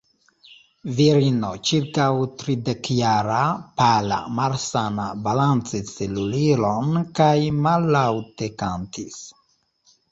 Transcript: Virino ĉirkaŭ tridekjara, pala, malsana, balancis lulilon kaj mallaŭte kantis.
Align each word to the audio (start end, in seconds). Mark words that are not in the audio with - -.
Virino 0.99 1.51
ĉirkaŭ 1.71 2.07
tridekjara, 2.39 3.43
pala, 3.83 4.17
malsana, 4.41 5.07
balancis 5.29 5.93
lulilon 6.17 6.99
kaj 7.23 7.33
mallaŭte 7.63 8.51
kantis. 8.65 9.25